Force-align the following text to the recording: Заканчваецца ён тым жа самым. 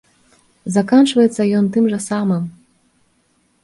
Заканчваецца 0.77 1.47
ён 1.61 1.71
тым 1.79 1.85
жа 1.95 1.99
самым. 2.09 2.53